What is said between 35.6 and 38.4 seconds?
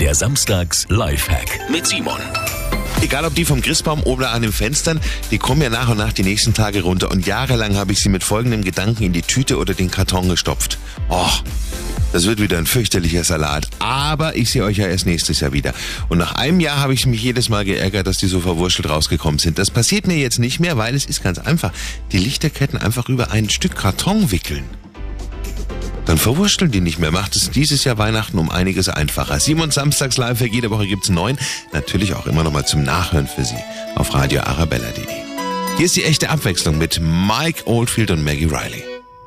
Hier ist die echte Abwechslung mit Mike Oldfield und